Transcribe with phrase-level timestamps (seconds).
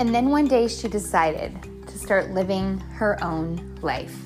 [0.00, 1.54] And then one day she decided
[1.86, 4.16] to start living her own life.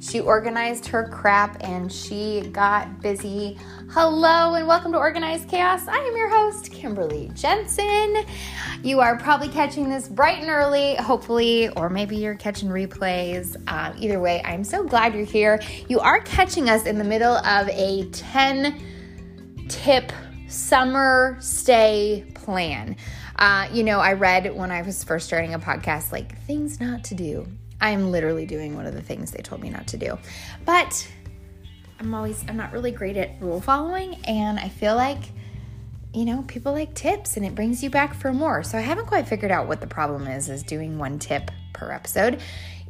[0.00, 3.58] She organized her crap and she got busy.
[3.90, 5.88] Hello and welcome to Organized Chaos.
[5.88, 8.24] I am your host, Kimberly Jensen.
[8.84, 13.56] You are probably catching this bright and early, hopefully, or maybe you're catching replays.
[13.66, 15.60] Uh, either way, I'm so glad you're here.
[15.88, 18.80] You are catching us in the middle of a 10
[19.66, 20.12] tip
[20.46, 22.94] summer stay plan.
[23.36, 27.04] Uh, you know, I read when I was first starting a podcast, like things not
[27.04, 27.46] to do.
[27.80, 30.18] I'm literally doing one of the things they told me not to do.
[30.64, 31.06] But
[32.00, 35.22] I'm always, I'm not really great at rule following, and I feel like,
[36.12, 38.62] you know, people like tips and it brings you back for more.
[38.62, 41.90] So I haven't quite figured out what the problem is, is doing one tip per
[41.90, 42.40] episode.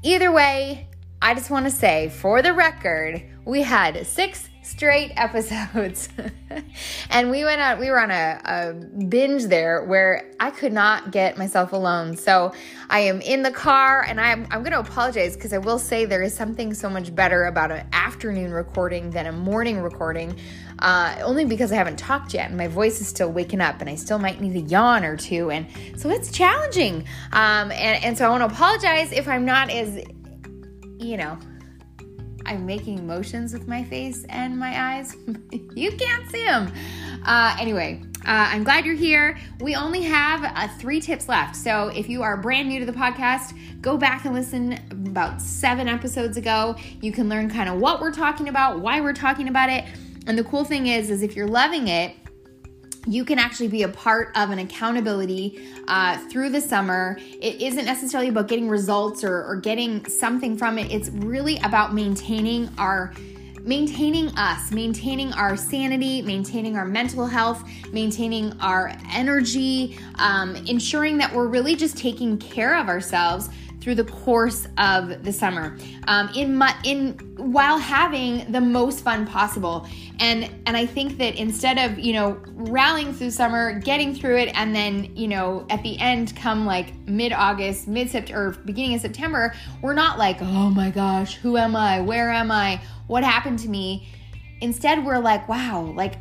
[0.03, 0.87] Either way,
[1.23, 6.09] I just want to say for the record, we had six straight episodes.
[7.11, 8.73] and we went out, we were on a, a,
[9.05, 12.17] binge there where I could not get myself alone.
[12.17, 12.53] So
[12.89, 16.07] I am in the car and I'm, I'm going to apologize because I will say
[16.07, 20.39] there is something so much better about an afternoon recording than a morning recording.
[20.79, 23.91] Uh, only because I haven't talked yet and my voice is still waking up and
[23.91, 25.51] I still might need a yawn or two.
[25.51, 25.67] And
[26.01, 27.05] so it's challenging.
[27.33, 30.03] Um, and, and so I want to apologize if I'm not as,
[30.99, 31.39] you know,
[32.47, 35.17] I'm making motions with my face and my eyes.
[35.75, 36.73] you can't see them.
[37.25, 39.39] Uh, anyway, uh, I'm glad you're here.
[39.61, 41.57] We only have uh, three tips left.
[41.57, 45.89] So if you are brand new to the podcast, go back and listen about seven
[45.89, 46.77] episodes ago.
[47.01, 49.85] You can learn kind of what we're talking about, why we're talking about it.
[50.27, 52.17] And the cool thing is, is if you're loving it,
[53.07, 57.19] you can actually be a part of an accountability uh, through the summer.
[57.41, 60.91] It isn't necessarily about getting results or, or getting something from it.
[60.91, 63.13] It's really about maintaining our
[63.65, 71.35] maintaining us, maintaining our sanity, maintaining our mental health, maintaining our energy, um, ensuring that
[71.35, 73.49] we're really just taking care of ourselves
[73.85, 75.77] through the course of the summer.
[76.09, 79.87] Um, in my, in while having the most fun possible.
[80.21, 84.57] And and I think that instead of you know rallying through summer getting through it
[84.57, 89.01] and then you know at the end come like mid August mid September beginning of
[89.03, 92.01] September we're not like oh my gosh who am I?
[92.01, 92.81] Where am I?
[93.07, 94.09] What happened to me?
[94.63, 96.15] Instead we're like wow like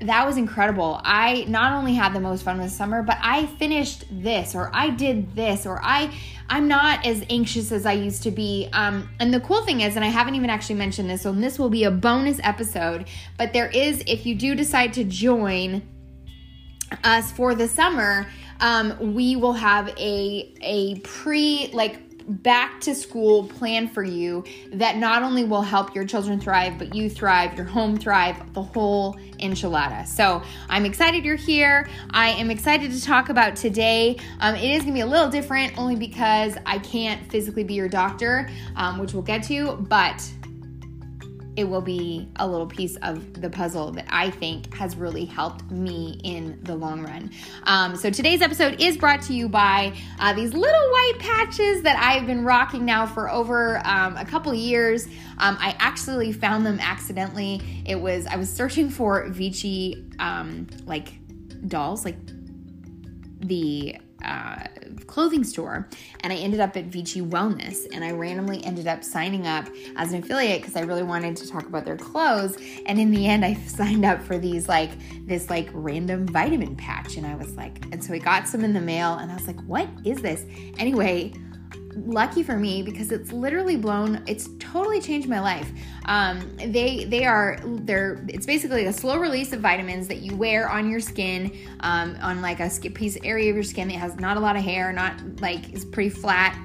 [0.00, 1.00] that was incredible.
[1.02, 4.90] I not only had the most fun this summer, but I finished this or I
[4.90, 6.14] did this or I
[6.48, 8.68] I'm not as anxious as I used to be.
[8.72, 11.58] Um, and the cool thing is, and I haven't even actually mentioned this, so this
[11.58, 15.82] will be a bonus episode, but there is if you do decide to join
[17.04, 18.26] us for the summer,
[18.60, 24.96] um, we will have a a pre like back to school plan for you that
[24.96, 29.14] not only will help your children thrive, but you thrive, your home thrive, the whole
[29.40, 30.06] enchilada.
[30.06, 31.88] So I'm excited you're here.
[32.10, 34.18] I am excited to talk about today.
[34.40, 37.88] Um, it is gonna be a little different only because I can't physically be your
[37.88, 40.22] doctor, um, which we'll get to, but
[41.58, 45.68] it will be a little piece of the puzzle that I think has really helped
[45.72, 47.32] me in the long run.
[47.64, 51.96] Um, so today's episode is brought to you by uh, these little white patches that
[52.00, 55.06] I've been rocking now for over um, a couple years.
[55.38, 57.60] Um, I actually found them accidentally.
[57.84, 61.12] It was I was searching for Vici um, like
[61.66, 62.18] dolls, like
[63.40, 64.64] the uh,
[65.06, 65.88] clothing store
[66.20, 70.12] and I ended up at Vichy Wellness and I randomly ended up signing up as
[70.12, 72.56] an affiliate because I really wanted to talk about their clothes.
[72.86, 74.90] And in the end I signed up for these like
[75.26, 78.72] this like random vitamin patch and I was like and so I got some in
[78.72, 80.44] the mail and I was like what is this?
[80.78, 81.32] Anyway
[81.94, 85.70] lucky for me because it's literally blown it's totally changed my life.
[86.04, 90.68] Um, they they are they're it's basically a slow release of vitamins that you wear
[90.68, 94.36] on your skin um, on like a piece area of your skin that has not
[94.36, 96.58] a lot of hair not like is pretty flat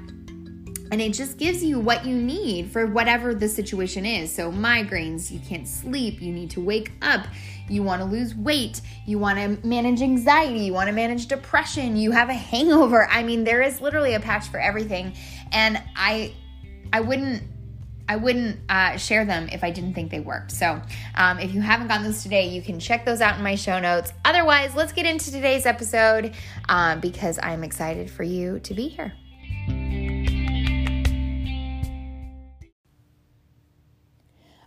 [0.93, 4.31] and it just gives you what you need for whatever the situation is.
[4.31, 7.25] So, migraines, you can't sleep, you need to wake up,
[7.67, 11.95] you want to lose weight, you want to manage anxiety, you want to manage depression,
[11.95, 13.07] you have a hangover.
[13.09, 15.15] I mean, there is literally a patch for everything.
[15.51, 16.35] And I
[16.93, 17.41] I wouldn't
[18.07, 20.51] I wouldn't uh, share them if I didn't think they worked.
[20.51, 20.79] So,
[21.15, 23.79] um, if you haven't gotten those today, you can check those out in my show
[23.79, 24.13] notes.
[24.25, 26.35] Otherwise, let's get into today's episode
[26.69, 29.13] uh, because I'm excited for you to be here.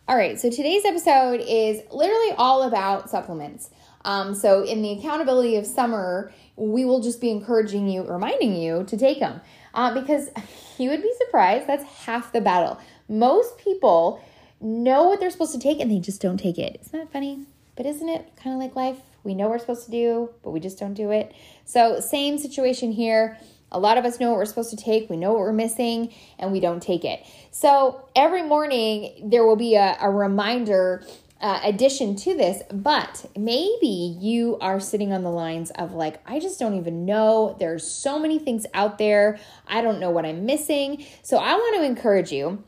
[0.08, 3.70] All right, so today's episode is literally all about supplements.
[4.05, 8.85] Um, so, in the accountability of summer, we will just be encouraging you, reminding you
[8.85, 9.41] to take them
[9.75, 10.29] uh, because
[10.79, 11.67] you would be surprised.
[11.67, 12.79] That's half the battle.
[13.08, 14.23] Most people
[14.61, 16.79] know what they're supposed to take and they just don't take it.
[16.82, 17.44] Isn't that funny?
[17.75, 19.00] But isn't it kind of like life?
[19.25, 21.35] We know we're supposed to do, but we just don't do it.
[21.64, 23.38] So, same situation here.
[23.73, 26.13] A lot of us know what we're supposed to take, we know what we're missing,
[26.39, 27.25] and we don't take it.
[27.51, 31.05] So every morning, there will be a, a reminder
[31.41, 36.41] uh, addition to this, but maybe you are sitting on the lines of like, I
[36.41, 37.57] just don't even know.
[37.59, 39.39] There's so many things out there.
[39.67, 41.05] I don't know what I'm missing.
[41.23, 42.65] So I want to encourage you.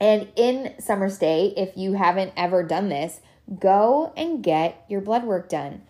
[0.00, 3.20] And in Summer Stay, if you haven't ever done this,
[3.58, 5.82] go and get your blood work done.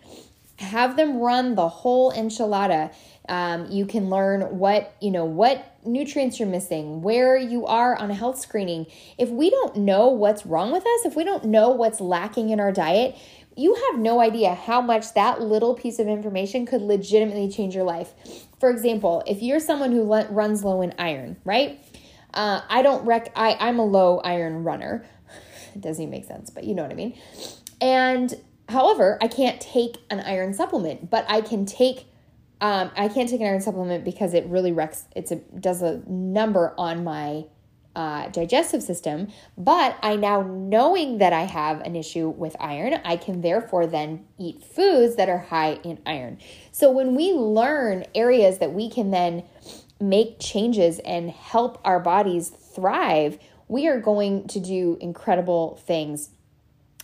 [0.57, 2.93] Have them run the whole enchilada.
[3.29, 8.09] Um, you can learn what you know what nutrients you're missing, where you are on
[8.11, 8.87] a health screening.
[9.17, 12.59] If we don't know what's wrong with us, if we don't know what's lacking in
[12.59, 13.15] our diet,
[13.55, 17.83] you have no idea how much that little piece of information could legitimately change your
[17.83, 18.13] life.
[18.59, 21.79] For example, if you're someone who runs low in iron, right?
[22.33, 23.31] Uh, I don't rec.
[23.35, 25.05] I I'm a low iron runner.
[25.75, 27.15] It doesn't even make sense, but you know what I mean.
[27.79, 28.33] And
[28.67, 32.07] however, I can't take an iron supplement, but I can take
[32.61, 35.05] um, I can't take an iron supplement because it really wrecks.
[35.15, 37.45] It's a does a number on my
[37.95, 39.27] uh, digestive system.
[39.57, 44.25] But I now knowing that I have an issue with iron, I can therefore then
[44.37, 46.37] eat foods that are high in iron.
[46.71, 49.43] So when we learn areas that we can then
[49.99, 56.29] make changes and help our bodies thrive, we are going to do incredible things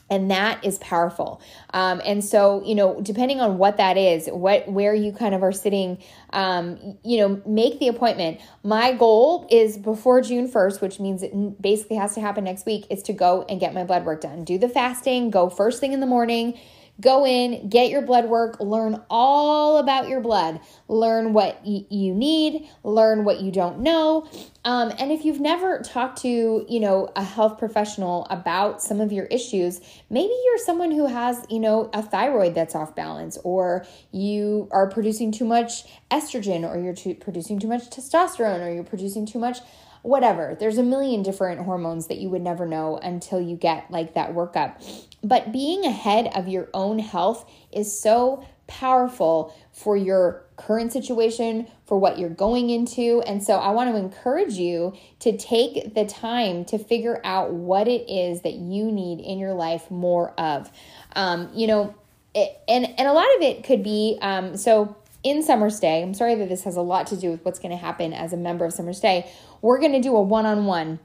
[0.10, 1.42] and that is powerful.
[1.74, 5.44] Um, and so you know depending on what that is what where you kind of
[5.44, 5.98] are sitting
[6.32, 8.40] um, you know make the appointment.
[8.64, 12.86] My goal is before june 1st which means it basically has to happen next week
[12.90, 14.44] is to go and get my blood work done.
[14.44, 16.58] Do the fasting go first thing in the morning
[17.02, 22.14] Go in, get your blood work, learn all about your blood, learn what y- you
[22.14, 24.30] need, learn what you don't know.
[24.64, 29.12] Um, and if you've never talked to, you know, a health professional about some of
[29.12, 33.86] your issues, maybe you're someone who has, you know, a thyroid that's off balance, or
[34.12, 38.84] you are producing too much estrogen, or you're too, producing too much testosterone, or you're
[38.84, 39.60] producing too much
[40.06, 40.56] whatever.
[40.60, 44.36] There's a million different hormones that you would never know until you get like that
[44.36, 44.84] workup.
[45.26, 51.98] But being ahead of your own health is so powerful for your current situation, for
[51.98, 53.24] what you're going into.
[53.26, 57.88] And so I want to encourage you to take the time to figure out what
[57.88, 60.72] it is that you need in your life more of.
[61.16, 61.96] Um, you know,
[62.36, 66.04] it, and and a lot of it could be um, so in Summer Stay.
[66.04, 68.32] I'm sorry that this has a lot to do with what's going to happen as
[68.32, 69.28] a member of Summer Stay.
[69.64, 71.00] We're going to do a one-on-one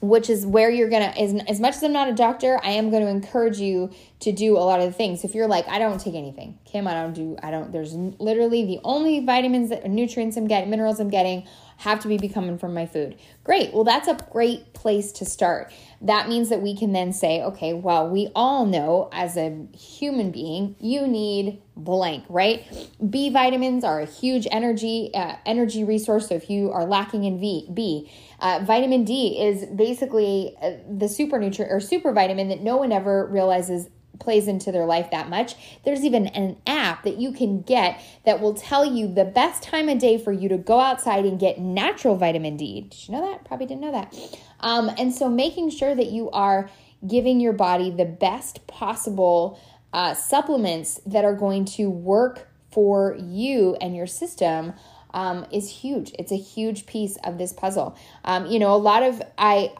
[0.00, 2.90] which is where you're gonna as, as much as i'm not a doctor i am
[2.90, 3.90] going to encourage you
[4.20, 5.24] to do a lot of the things.
[5.24, 8.64] If you're like i don't take anything kim i don't do i don't there's literally
[8.64, 11.46] the only vitamins that nutrients i'm getting minerals i'm getting
[11.78, 13.16] have to be coming from my food.
[13.44, 13.72] Great.
[13.72, 15.72] Well, that's a great place to start.
[16.00, 20.30] That means that we can then say, okay, well, we all know as a human
[20.30, 22.64] being, you need blank, right?
[23.10, 26.28] B vitamins are a huge energy uh, energy resource.
[26.28, 31.08] So if you are lacking in V, B, uh, vitamin D is basically uh, the
[31.08, 33.88] super nutrient or super vitamin that no one ever realizes
[34.18, 35.54] plays into their life that much.
[35.84, 39.88] There's even an app that you can get that will tell you the best time
[39.88, 42.82] of day for you to go outside and get natural vitamin D.
[42.82, 43.44] Did you know that?
[43.44, 44.14] Probably didn't know that.
[44.60, 46.70] Um, and so making sure that you are
[47.06, 49.60] giving your body the best possible
[49.92, 54.74] uh, supplements that are going to work for you and your system
[55.14, 56.12] um, is huge.
[56.18, 57.96] It's a huge piece of this puzzle.
[58.24, 59.72] Um, you know, a lot of I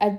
[0.00, 0.18] I,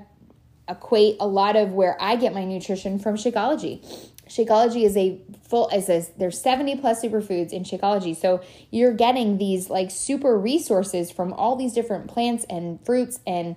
[0.70, 3.84] equate a lot of where I get my nutrition from Shakeology.
[4.28, 8.16] Shakeology is a full as a, there's 70 plus superfoods in Shakeology.
[8.16, 13.56] So you're getting these like super resources from all these different plants and fruits and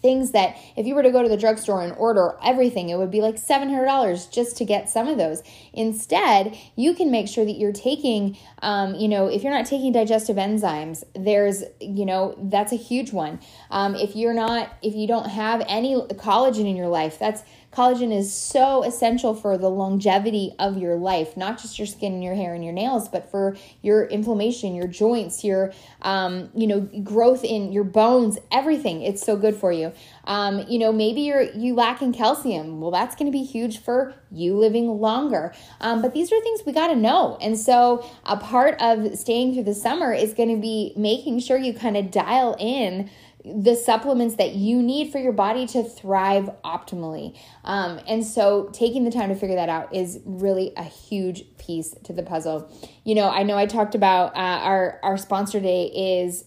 [0.00, 3.10] things that if you were to go to the drugstore and order everything, it would
[3.10, 5.42] be like $700 just to get some of those.
[5.72, 9.92] Instead, you can make sure that you're taking, um, you know, if you're not taking
[9.92, 13.40] digestive enzymes, there's, you know, that's a huge one.
[13.70, 18.16] Um, if you're not, if you don't have any collagen in your life, that's Collagen
[18.16, 22.34] is so essential for the longevity of your life, not just your skin and your
[22.34, 25.72] hair and your nails, but for your inflammation, your joints, your
[26.02, 29.02] um, you know growth in your bones, everything.
[29.02, 29.92] It's so good for you.
[30.24, 32.80] Um, you know, maybe you're you lack in calcium.
[32.80, 35.52] Well, that's going to be huge for you living longer.
[35.80, 37.38] Um, but these are things we got to know.
[37.40, 41.58] And so, a part of staying through the summer is going to be making sure
[41.58, 43.10] you kind of dial in
[43.44, 47.36] the supplements that you need for your body to thrive optimally.
[47.64, 51.94] Um, and so, taking the time to figure that out is really a huge piece
[52.04, 52.70] to the puzzle.
[53.04, 56.44] You know, I know I talked about uh, our our sponsor day is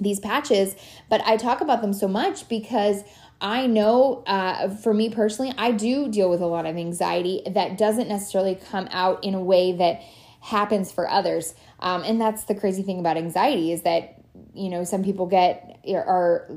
[0.00, 0.74] these patches,
[1.08, 3.02] but I talk about them so much because
[3.40, 7.78] I know uh, for me personally, I do deal with a lot of anxiety that
[7.78, 10.02] doesn't necessarily come out in a way that
[10.40, 11.54] happens for others.
[11.80, 14.17] Um, and that's the crazy thing about anxiety is that
[14.58, 16.50] you know some people get are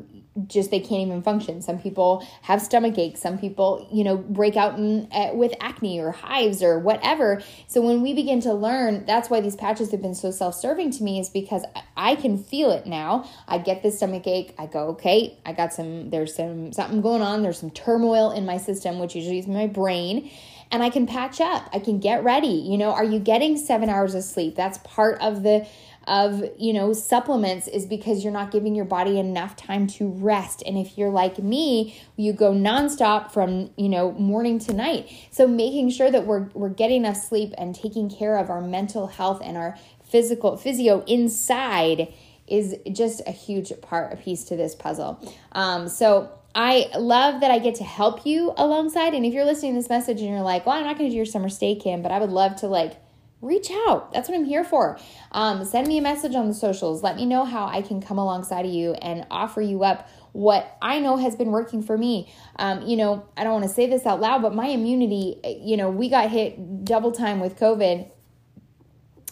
[0.48, 1.62] just they can't even function.
[1.62, 3.22] Some people have stomach aches.
[3.22, 7.42] Some people you know break out in, uh, with acne or hives or whatever.
[7.68, 11.04] So when we begin to learn that's why these patches have been so self-serving to
[11.04, 11.64] me is because
[11.98, 13.30] i can feel it now.
[13.48, 14.56] I get this stomach ache.
[14.58, 17.44] I go okay i got some there's some something going on.
[17.44, 20.32] There's some turmoil in my system which usually is my brain
[20.72, 21.70] and i can patch up.
[21.74, 22.48] I can get ready.
[22.48, 24.56] You know are you getting seven hours of sleep?
[24.56, 25.68] That's part of the
[26.12, 30.62] of, you know, supplements is because you're not giving your body enough time to rest.
[30.66, 35.10] And if you're like me, you go nonstop from, you know, morning to night.
[35.32, 39.08] So making sure that we're we're getting enough sleep and taking care of our mental
[39.08, 42.14] health and our physical physio inside
[42.46, 45.18] is just a huge part, a piece to this puzzle.
[45.54, 49.14] Um, so I love that I get to help you alongside.
[49.14, 51.14] And if you're listening to this message and you're like, well, I'm not going to
[51.14, 52.98] do your summer stay, Kim, but I would love to like
[53.42, 54.14] reach out.
[54.14, 55.00] That's what I'm here for.
[55.32, 57.04] Um, send me a message on the socials.
[57.04, 60.78] Let me know how I can come alongside of you and offer you up what
[60.82, 62.32] I know has been working for me.
[62.58, 65.76] Um, you know, I don't want to say this out loud, but my immunity, you
[65.76, 68.10] know, we got hit double time with COVID.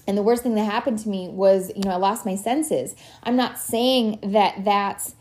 [0.07, 2.95] And the worst thing that happened to me was, you know, I lost my senses.
[3.23, 5.13] I'm not saying that that's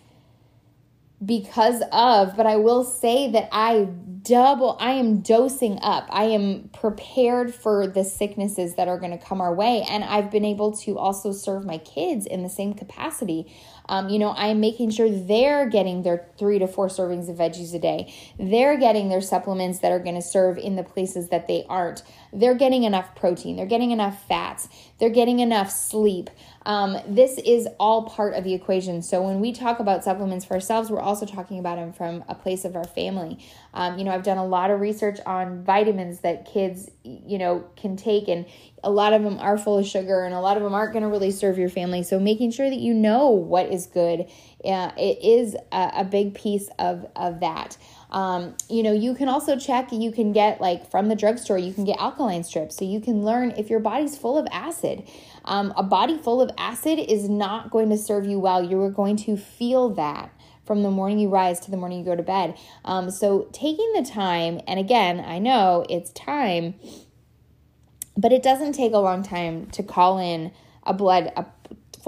[1.25, 3.89] because of, but I will say that I
[4.23, 6.07] double, I am dosing up.
[6.11, 9.85] I am prepared for the sicknesses that are going to come our way.
[9.89, 13.53] And I've been able to also serve my kids in the same capacity.
[13.89, 17.75] Um, you know, I'm making sure they're getting their three to four servings of veggies
[17.75, 18.13] a day.
[18.39, 22.03] They're getting their supplements that are going to serve in the places that they aren't.
[22.33, 23.57] They're getting enough protein.
[23.57, 24.69] They're getting enough fats.
[24.99, 26.31] They're getting enough sleep.
[26.67, 29.01] Um, this is all part of the equation.
[29.01, 32.35] So when we talk about supplements for ourselves, we're also talking about them from a
[32.35, 33.39] place of our family.
[33.73, 37.65] Um, you know, I've done a lot of research on vitamins that kids, you know,
[37.77, 38.45] can take, and
[38.85, 41.05] a lot of them are full of sugar, and a lot of them aren't going
[41.05, 42.03] to really serve your family.
[42.03, 44.27] So making sure that you know what is good,
[44.65, 47.79] uh, it is a, a big piece of of that.
[48.11, 51.73] Um, you know, you can also check, you can get like from the drugstore, you
[51.73, 52.77] can get alkaline strips.
[52.77, 55.07] So you can learn if your body's full of acid.
[55.45, 58.63] Um, a body full of acid is not going to serve you well.
[58.63, 60.33] You are going to feel that
[60.65, 62.57] from the morning you rise to the morning you go to bed.
[62.85, 66.75] Um, so taking the time, and again, I know it's time,
[68.17, 70.53] but it doesn't take a long time to call in
[70.85, 71.47] a blood, a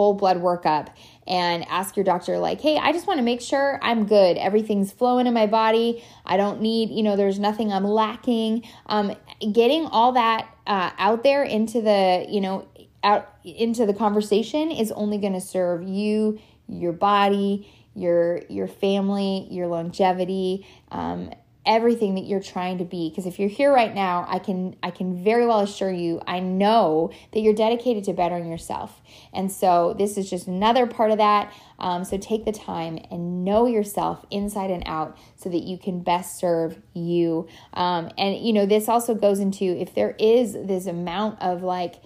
[0.00, 0.88] full blood workup
[1.26, 4.38] and ask your doctor like hey i just want to make sure i'm good.
[4.38, 6.02] Everything's flowing in my body.
[6.24, 8.66] I don't need you know there's nothing i'm lacking.
[8.86, 9.14] Um,
[9.52, 12.66] getting all that uh, out there into the you know
[13.04, 19.46] out into the conversation is only going to serve you your body your your family
[19.50, 21.30] your longevity um,
[21.70, 23.08] everything that you're trying to be.
[23.08, 26.40] Because if you're here right now i can i can very well assure you i
[26.40, 29.00] know that you're dedicated to bettering yourself.
[29.32, 31.52] And so this is just another part of that.
[31.78, 36.00] Um, so take the time and know yourself inside and out so that you can
[36.00, 37.46] best serve you.
[37.72, 41.96] Um, and you know this also goes into if there is this amount of like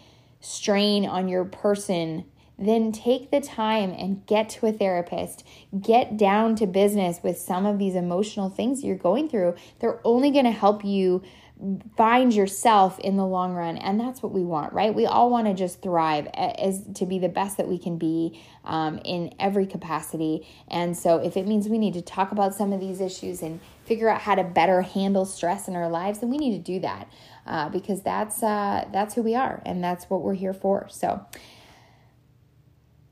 [0.41, 2.27] strain on your person
[2.59, 5.45] then take the time and get to a therapist.
[5.79, 9.57] Get down to business with some of these emotional things you're going through.
[9.81, 11.23] They're only going to help you
[11.97, 15.47] find yourself in the long run and that's what we want right we all want
[15.47, 19.65] to just thrive as to be the best that we can be um, in every
[19.65, 23.41] capacity and so if it means we need to talk about some of these issues
[23.41, 26.73] and figure out how to better handle stress in our lives then we need to
[26.73, 27.09] do that
[27.47, 31.25] uh, because that's uh, that's who we are and that's what we're here for so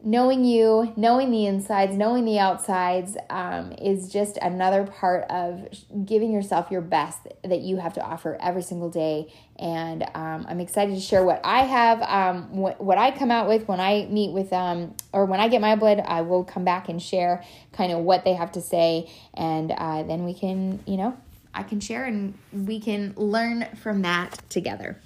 [0.05, 5.69] knowing you, knowing the insides, knowing the outsides um, is just another part of
[6.05, 9.33] giving yourself your best that you have to offer every single day.
[9.57, 13.49] And um, I'm excited to share what I have, um, what, what I come out
[13.49, 16.65] with when I meet with, um, or when I get my blood, I will come
[16.65, 19.09] back and share kind of what they have to say.
[19.35, 21.17] And uh, then we can, you know,
[21.55, 25.01] I can share and we can learn from that together.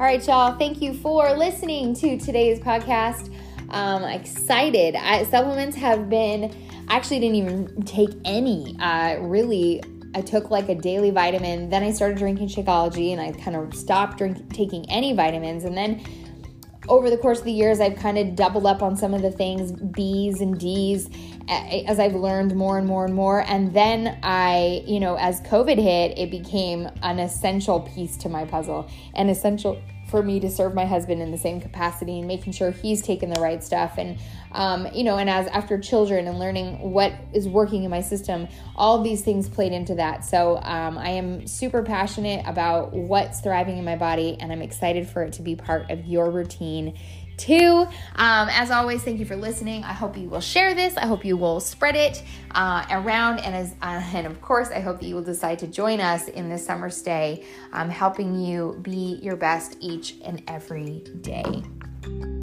[0.00, 0.56] All right, y'all.
[0.56, 3.30] Thank you for listening to today's podcast.
[3.68, 4.96] Um, excited.
[4.96, 6.56] I, supplements have been.
[6.88, 8.78] I actually didn't even take any.
[8.80, 9.82] Uh, really,
[10.14, 11.68] I took like a daily vitamin.
[11.68, 15.64] Then I started drinking Shakeology, and I kind of stopped drink, taking any vitamins.
[15.64, 16.02] And then
[16.90, 19.30] over the course of the years, I've kind of doubled up on some of the
[19.30, 21.08] things, B's and D's,
[21.48, 23.44] as I've learned more and more and more.
[23.46, 28.44] And then I, you know, as COVID hit, it became an essential piece to my
[28.44, 29.80] puzzle, an essential
[30.10, 33.30] for me to serve my husband in the same capacity and making sure he's taking
[33.30, 33.98] the right stuff.
[33.98, 34.18] And
[34.52, 38.48] um, you know and as after children and learning what is working in my system
[38.74, 40.24] all these things played into that.
[40.24, 45.08] So um, i am super passionate about what's thriving in my body and i'm excited
[45.08, 46.98] for it to be part of your routine
[47.40, 47.86] too.
[48.16, 49.84] Um, as always, thank you for listening.
[49.84, 50.96] I hope you will share this.
[50.96, 54.80] I hope you will spread it uh, around, and as uh, and of course, I
[54.80, 58.78] hope that you will decide to join us in this summer stay, um, helping you
[58.82, 62.39] be your best each and every day.